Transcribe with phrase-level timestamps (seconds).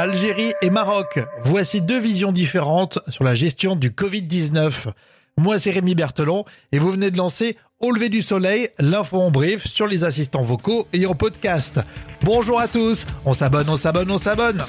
[0.00, 1.18] Algérie et Maroc.
[1.44, 4.88] Voici deux visions différentes sur la gestion du Covid-19.
[5.36, 9.30] Moi, c'est Rémi Berthelon et vous venez de lancer Au lever du soleil, l'info en
[9.30, 11.80] brief sur les assistants vocaux et en podcast.
[12.22, 14.64] Bonjour à tous, on s'abonne, on s'abonne, on s'abonne.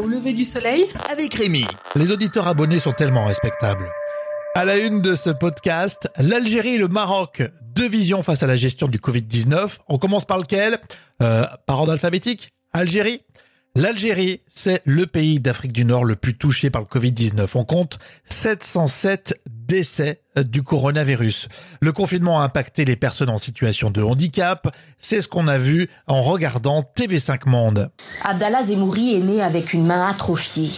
[0.00, 1.66] Au lever du soleil Avec Rémi.
[1.96, 3.90] Les auditeurs abonnés sont tellement respectables.
[4.56, 7.42] À la une de ce podcast, l'Algérie et le Maroc.
[7.74, 9.78] Deux visions face à la gestion du Covid-19.
[9.88, 10.78] On commence par lequel?
[11.22, 12.50] Euh, Par ordre alphabétique?
[12.72, 13.20] Algérie
[13.76, 17.48] L'Algérie, c'est le pays d'Afrique du Nord le plus touché par le Covid-19.
[17.56, 21.48] On compte 707 décès du coronavirus.
[21.80, 24.72] Le confinement a impacté les personnes en situation de handicap.
[25.00, 27.90] C'est ce qu'on a vu en regardant TV5 Monde.
[28.22, 30.70] Abdallah Zemouri est né avec une main atrophiée.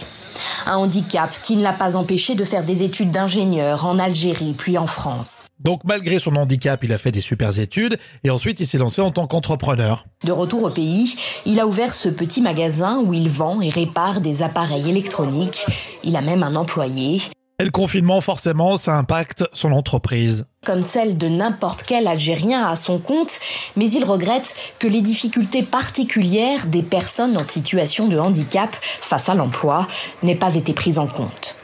[0.65, 4.77] Un handicap qui ne l'a pas empêché de faire des études d'ingénieur en Algérie puis
[4.77, 5.43] en France.
[5.59, 9.01] Donc malgré son handicap, il a fait des super études et ensuite il s'est lancé
[9.01, 10.05] en tant qu'entrepreneur.
[10.23, 14.21] De retour au pays, il a ouvert ce petit magasin où il vend et répare
[14.21, 15.65] des appareils électroniques.
[16.03, 17.21] Il a même un employé.
[17.59, 20.45] Et le confinement, forcément, ça impacte son entreprise.
[20.63, 23.39] Comme celle de n'importe quel Algérien à son compte,
[23.75, 29.33] mais il regrette que les difficultés particulières des personnes en situation de handicap face à
[29.33, 29.87] l'emploi
[30.21, 31.56] n'aient pas été prises en compte.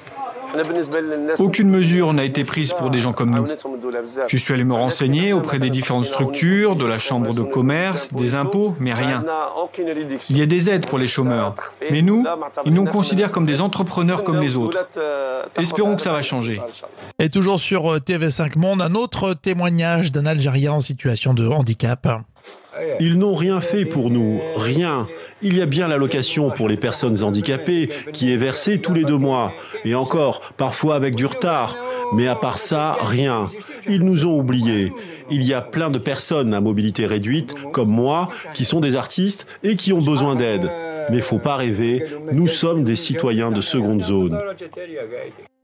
[1.39, 3.47] Aucune mesure n'a été prise pour des gens comme nous.
[4.27, 8.35] Je suis allé me renseigner auprès des différentes structures, de la chambre de commerce, des
[8.35, 9.23] impôts, mais rien.
[10.29, 11.55] Il y a des aides pour les chômeurs.
[11.91, 12.23] Mais nous,
[12.65, 14.87] ils nous considèrent comme des entrepreneurs comme les autres.
[15.57, 16.61] Espérons que ça va changer.
[17.19, 22.07] Et toujours sur TV5 Monde, un autre témoignage d'un Algérien en situation de handicap.
[22.99, 25.07] Ils n'ont rien fait pour nous, rien.
[25.41, 29.17] Il y a bien l'allocation pour les personnes handicapées qui est versée tous les deux
[29.17, 29.53] mois,
[29.85, 31.75] et encore, parfois avec du retard.
[32.13, 33.49] Mais à part ça, rien.
[33.87, 34.91] Ils nous ont oubliés.
[35.29, 39.47] Il y a plein de personnes à mobilité réduite, comme moi, qui sont des artistes
[39.63, 40.69] et qui ont besoin d'aide.
[41.09, 44.39] Mais faut pas rêver, nous sommes des citoyens de seconde zone.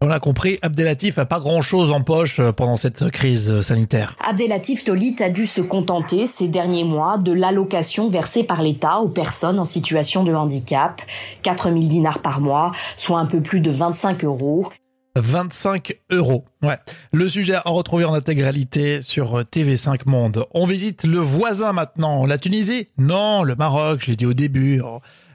[0.02, 4.16] On l'a compris, Abdelatif a pas grand chose en poche euh, pendant cette crise sanitaire.
[4.26, 9.10] Abdelatif Tolit a dû se contenter ces derniers mois de l'allocation versée par l'État aux
[9.10, 11.02] personnes en situation de handicap.
[11.42, 14.70] 4000 dinars par mois, soit un peu plus de 25 euros.
[15.16, 16.46] 25 euros.
[16.62, 16.78] Ouais.
[17.14, 20.46] Le sujet à retrouver en intégralité sur TV5 Monde.
[20.54, 22.26] On visite le voisin maintenant.
[22.26, 22.88] La Tunisie?
[22.98, 24.82] Non, le Maroc, je l'ai dit au début.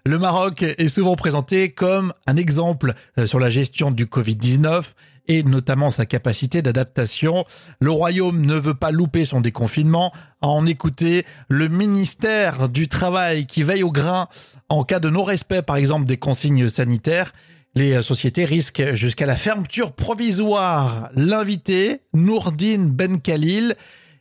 [0.06, 4.92] Le Maroc est souvent présenté comme un exemple euh, sur la gestion du Covid-19
[5.28, 7.44] et notamment sa capacité d'adaptation.
[7.80, 10.12] Le Royaume ne veut pas louper son déconfinement.
[10.42, 14.28] À en écouter le ministère du Travail qui veille au grain
[14.68, 17.32] en cas de non-respect, par exemple, des consignes sanitaires.
[17.76, 21.10] Les sociétés risquent jusqu'à la fermeture provisoire.
[21.16, 23.74] L'invité, Nourdine Ben Khalil,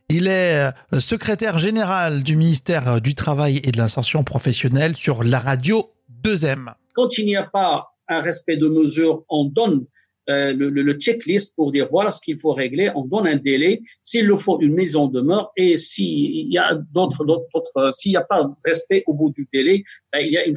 [0.08, 5.38] il est euh, secrétaire général du ministère du Travail et de l'insertion professionnelle sur la
[5.38, 5.88] radio
[6.24, 6.74] 2M.
[6.94, 9.86] Quand il n'y a pas un respect de mesures, on donne
[10.30, 14.26] euh, le, checklist pour dire voilà ce qu'il faut régler, on donne un délai, s'il
[14.26, 19.04] le faut une maison de demeure et s'il y a n'y a pas de respect
[19.06, 20.56] au bout du délai, ben, il y a une,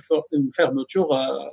[0.56, 1.50] fermeture euh,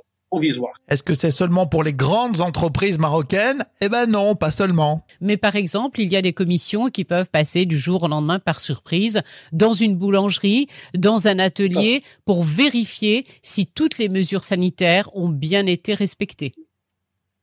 [0.87, 3.65] est-ce que c'est seulement pour les grandes entreprises marocaines?
[3.81, 5.05] Eh ben non, pas seulement.
[5.21, 8.39] Mais par exemple, il y a des commissions qui peuvent passer du jour au lendemain
[8.39, 9.21] par surprise
[9.53, 15.65] dans une boulangerie, dans un atelier, pour vérifier si toutes les mesures sanitaires ont bien
[15.67, 16.53] été respectées.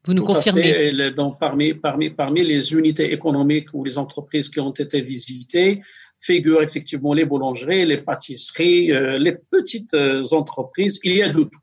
[0.05, 1.13] Vous nous confirmez?
[1.13, 5.81] Donc, parmi, parmi, parmi les unités économiques ou les entreprises qui ont été visitées,
[6.19, 11.01] figurent effectivement les boulangeries, les pâtisseries, euh, les petites euh, entreprises.
[11.05, 11.61] Il y a de tout.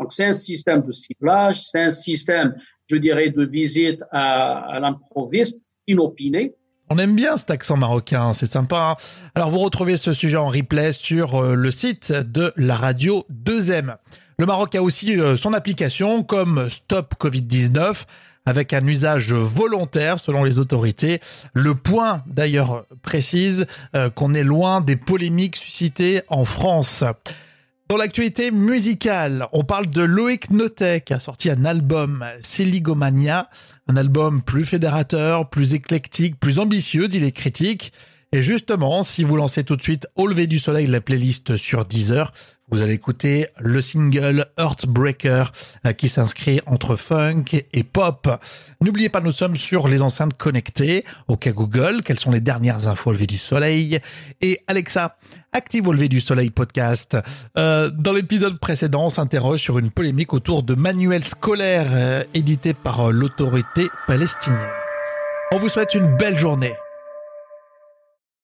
[0.00, 2.54] Donc, c'est un système de ciblage, c'est un système,
[2.88, 6.54] je dirais, de visite à, l'improviste, inopiné.
[6.88, 8.96] On aime bien cet accent marocain, c'est sympa.
[9.34, 13.96] Alors, vous retrouvez ce sujet en replay sur euh, le site de la radio 2M.
[14.38, 18.06] Le Maroc a aussi euh, son application comme Stop Covid-19
[18.46, 21.20] avec un usage volontaire selon les autorités.
[21.52, 27.04] Le point d'ailleurs précise euh, qu'on est loin des polémiques suscitées en France.
[27.90, 33.50] Dans l'actualité musicale, on parle de Loïc Notet qui a sorti un album, Siligomania,
[33.88, 37.92] un album plus fédérateur, plus éclectique, plus ambitieux, dit les critiques.
[38.32, 41.84] Et justement, si vous lancez tout de suite Au lever du soleil, la playlist sur
[41.84, 42.32] Deezer,
[42.70, 45.50] vous allez écouter le single Heartbreaker
[45.84, 48.28] euh, qui s'inscrit entre funk et pop.
[48.80, 51.04] N'oubliez pas, nous sommes sur les enceintes connectées.
[51.26, 53.98] OK Google, quelles sont les dernières infos au lever du soleil
[54.40, 55.16] Et Alexa,
[55.52, 57.16] active au lever du soleil podcast.
[57.58, 62.74] Euh, dans l'épisode précédent, on s'interroge sur une polémique autour de manuels scolaires euh, édités
[62.74, 64.60] par l'autorité palestinienne.
[65.50, 66.74] On vous souhaite une belle journée.